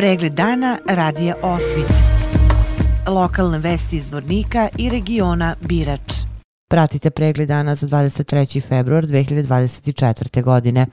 [0.00, 1.92] Pregled dana radija Osvit.
[3.06, 6.12] Lokalne vesti iz Vornika i regiona Birač.
[6.70, 8.68] Pratite pregled dana za 23.
[8.68, 10.42] februar 2024.
[10.42, 10.86] godine.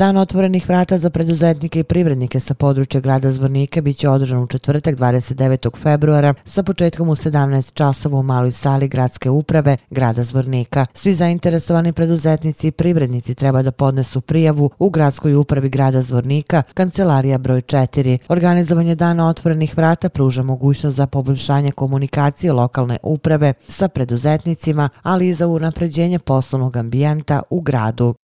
[0.00, 4.96] Dan otvorenih vrata za preduzetnike i privrednike sa područja grada Zvornika biće održan u četvrtak
[4.96, 5.76] 29.
[5.76, 10.86] februara sa početkom u 17 časova u maloj sali gradske uprave grada Zvornika.
[10.94, 17.38] Svi zainteresovani preduzetnici i privrednici treba da podnesu prijavu u gradskoj upravi grada Zvornika, kancelarija
[17.38, 18.18] broj 4.
[18.28, 25.34] Organizovanje dana otvorenih vrata pruža mogućnost za poboljšanje komunikacije lokalne uprave sa preduzetnicima, ali i
[25.34, 28.14] za unapređenje poslovnog ambijenta u gradu.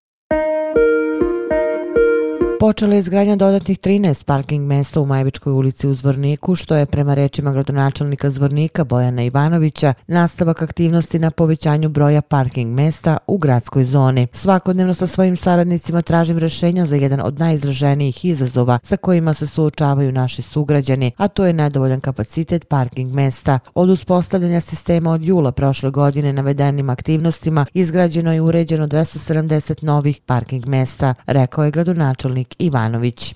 [2.61, 7.15] Počela je izgradnja dodatnih 13 parking mesta u Majvičkoj ulici u Zvorniku, što je prema
[7.15, 14.27] rečima gradonačelnika Zvornika Bojana Ivanovića nastavak aktivnosti na povećanju broja parking mesta u gradskoj zoni.
[14.33, 20.13] Svakodnevno sa svojim saradnicima tražim rešenja za jedan od najizraženijih izazova sa kojima se suočavaju
[20.13, 23.59] naši sugrađani, a to je nedovoljan kapacitet parking mesta.
[23.75, 30.67] Od uspostavljanja sistema od jula prošle godine navedenim aktivnostima izgrađeno je uređeno 270 novih parking
[30.67, 33.35] mesta, rekao je gradonačelnik Ivanović.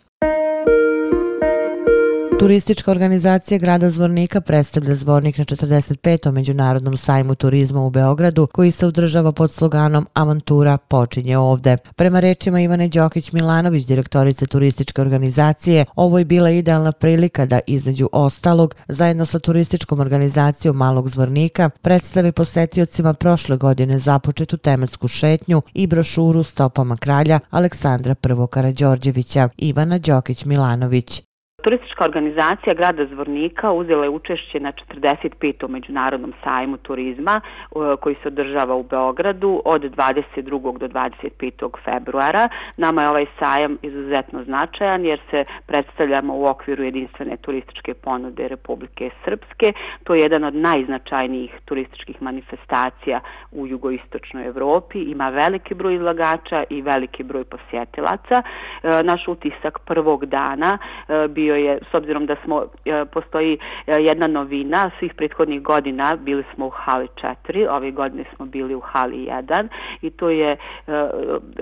[2.40, 6.32] Turistička organizacija grada Zvornika predstavlja Zvornik na 45.
[6.32, 11.76] međunarodnom sajmu turizma u Beogradu koji se udržava pod sloganom Avantura počinje ovde.
[11.96, 18.74] Prema rečima Ivane Đokić-Milanović, direktorice turističke organizacije, ovo je bila idealna prilika da između ostalog,
[18.88, 26.42] zajedno sa turističkom organizacijom Malog Zvornika, predstavi posetiocima prošle godine započetu tematsku šetnju i brošuru
[26.42, 28.46] Stopama kralja Aleksandra I.
[28.50, 31.29] Karađorđevića, Ivana Đokić-Milanović.
[31.62, 35.68] Turistička organizacija grada Zvornika uzela je učešće na 45.
[35.68, 40.78] međunarodnom sajmu turizma e, koji se održava u Beogradu od 22.
[40.78, 41.70] do 25.
[41.84, 42.48] februara.
[42.76, 49.10] Nama je ovaj sajam izuzetno značajan jer se predstavljamo u okviru jedinstvene turističke ponude Republike
[49.24, 49.72] Srpske.
[50.04, 53.20] To je jedan od najznačajnijih turističkih manifestacija
[53.52, 54.98] u jugoistočnoj Evropi.
[54.98, 58.42] Ima veliki broj izlagača i veliki broj posjetilaca.
[58.42, 63.58] E, naš utisak prvog dana e, bio bio je, s obzirom da smo, e, postoji
[63.86, 67.08] e, jedna novina, svih prethodnih godina bili smo u hali
[67.44, 69.68] 4, ove godine smo bili u hali 1
[70.02, 70.58] i to je e,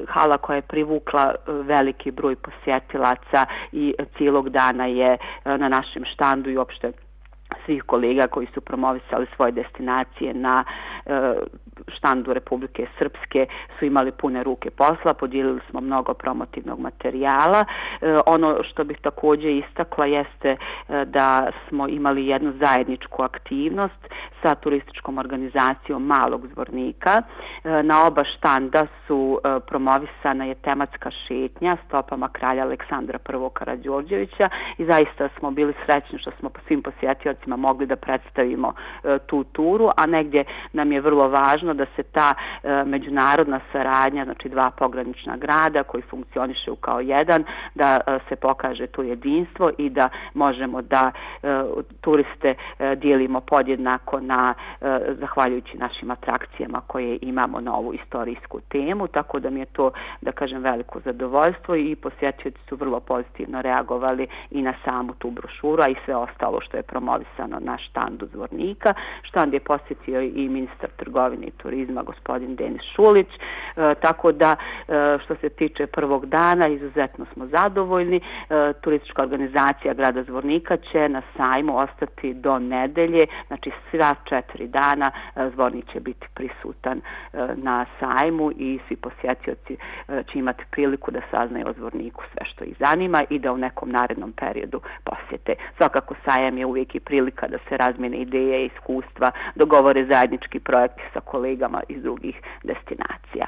[0.08, 6.56] hala koja je privukla veliki broj posjetilaca i cijelog dana je na našem štandu i
[6.56, 6.92] uopšte
[7.64, 10.64] svih kolega koji su promovisali svoje destinacije na
[11.06, 11.32] e,
[11.88, 13.46] štandu Republike Srpske
[13.78, 17.64] su imali pune ruke posla, podijelili smo mnogo promotivnog materijala.
[18.00, 24.08] E, ono što bih također istakla jeste e, da smo imali jednu zajedničku aktivnost
[24.42, 27.22] sa turističkom organizacijom Malog zvornika.
[27.64, 33.54] E, na oba štanda su e, promovisana je tematska šetnja stopama kralja Aleksandra I.
[33.54, 38.72] Karadžorđevića i zaista smo bili srećni što smo svim posjetiocima mogli da predstavimo
[39.04, 44.24] e, tu turu, a negdje nam je vrlo važno da se ta e, međunarodna saradnja,
[44.24, 49.90] znači dva pogranična grada koji funkcioniše kao jedan, da e, se pokaže to jedinstvo i
[49.90, 51.10] da možemo da
[51.42, 51.64] E,
[52.00, 59.06] turiste e, dijelimo podjednako na e, zahvaljujući našim atrakcijama koje imamo na ovu istorijsku temu,
[59.06, 59.90] tako da mi je to,
[60.20, 65.82] da kažem, veliko zadovoljstvo i posjetioci su vrlo pozitivno reagovali i na samu tu brošuru,
[65.82, 68.94] a i sve ostalo što je promovisano na štandu Zvornika.
[69.22, 74.56] Štand je posjetio i ministar trgovine i turizma, gospodin Denis Šulić, e, tako da
[74.88, 78.16] e, što se tiče prvog dana, izuzetno smo zadovoljni.
[78.16, 85.10] E, turistička organizacija grada Zvornika će na sajmu ostati do nedelje, znači sva četiri dana
[85.10, 87.02] e, zvornik će biti prisutan e,
[87.56, 89.76] na sajmu i svi posjetioci
[90.08, 93.58] e, će imati priliku da saznaju o zvorniku sve što ih zanima i da u
[93.58, 95.54] nekom narednom periodu posjete.
[95.76, 101.02] Svakako sajam je uvijek i prilika da se razmine ideje i iskustva, dogovore zajednički projekti
[101.12, 103.46] sa kolegama iz drugih destinacija.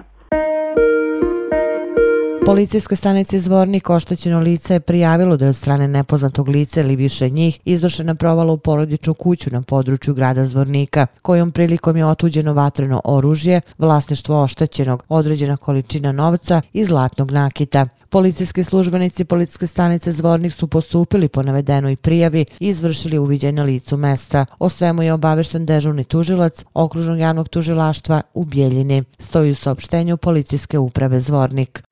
[2.50, 7.30] Policijskoj stanici Zvornik oštećeno lice je prijavilo da je od strane nepoznatog lice ili više
[7.30, 13.01] njih izvršena provala u porodičnu kuću na području grada Zvornika, kojom prilikom je otuđeno vatreno
[13.04, 17.86] oružje, vlasništvo oštećenog, određena količina novca i zlatnog nakita.
[18.09, 23.97] Policijski službenici policijske stanice Zvornik su postupili po navedenoj prijavi i izvršili uviđaj na licu
[23.97, 24.47] mesta.
[24.59, 29.04] O svemu je obavešten dežurni tužilac okružnog javnog tužilaštva u Bijeljini.
[29.19, 31.83] Stoji u saopštenju policijske uprave Zvornik.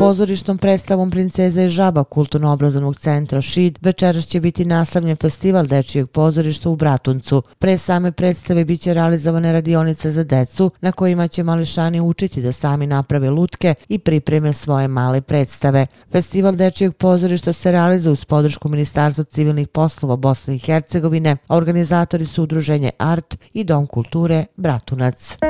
[0.00, 6.70] Pozorišnom predstavom Princeza i žaba kulturno-obrazovnog centra ŠID večeras će biti naslavljen festival Dečijeg pozorišta
[6.70, 7.42] u Bratuncu.
[7.58, 12.52] Pre same predstave bit će realizovane radionice za decu na kojima će mališani učiti da
[12.52, 15.86] sami naprave lutke i pripreme svoje male predstave.
[16.12, 22.26] Festival Dečijeg pozorišta se realizuje uz podršku Ministarstva civilnih poslova Bosne i Hercegovine, a organizatori
[22.26, 25.49] su udruženje Art i Dom kulture Bratunac.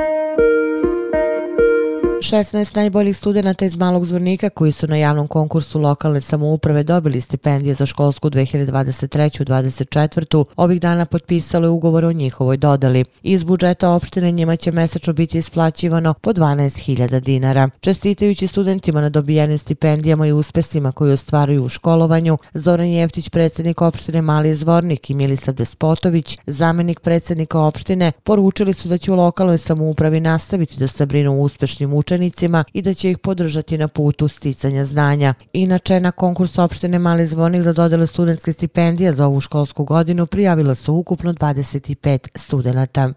[2.31, 7.73] 16 najboljih studenta iz Malog Zvornika koji su na javnom konkursu lokalne samouprave dobili stipendije
[7.73, 10.45] za školsku 2023-2024.
[10.55, 13.05] Ovih dana potpisalo je ugovor o njihovoj dodali.
[13.23, 17.69] Iz budžeta opštine njima će mesečno biti isplaćivano po 12.000 dinara.
[17.79, 24.21] Čestitajući studentima na dobijenim stipendijama i uspesima koji ostvaruju u školovanju, Zoran Jeftić, predsjednik opštine
[24.21, 30.19] Mali Zvornik i Milisa Despotović, zamenik predsjednika opštine, poručili su da će u lokalnoj samoupravi
[30.19, 34.85] nastaviti da se brinu uspešnim učenicima učenicima i da će ih podržati na putu sticanja
[34.85, 35.33] znanja.
[35.53, 40.75] Inače, na konkurs opštine Mali zvonik za dodelu studentske stipendije za ovu školsku godinu prijavilo
[40.75, 43.13] su ukupno 25 studenta.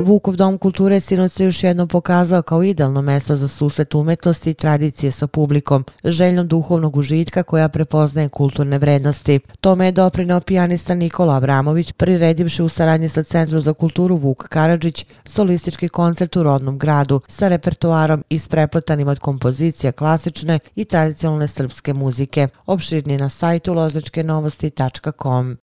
[0.00, 4.54] Vukov dom kulture sinoć se još jednom pokazao kao idealno mesto za susret umetnosti i
[4.54, 9.40] tradicije sa publikom, željnom duhovnog užitka koja prepoznaje kulturne vrednosti.
[9.60, 15.06] Tome je doprinao pijanista Nikola Abramović, priredivši u saradnji sa Centru za kulturu Vuk Karadžić
[15.24, 22.48] solistički koncert u rodnom gradu sa repertoarom isprepletanim od kompozicija klasične i tradicionalne srpske muzike.
[22.66, 25.56] Opširni na sajtu loznačkenovosti.com.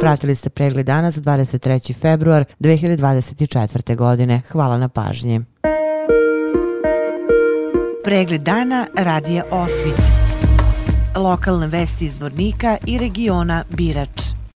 [0.00, 1.94] Pratili ste pregled dana za 23.
[2.00, 3.96] februar 2024.
[3.96, 4.42] godine.
[4.48, 5.40] Hvala na pažnji.
[8.04, 10.00] Pregled dana radija Osvit.
[11.16, 14.39] Lokalne vesti iz Vornika i regiona Birač.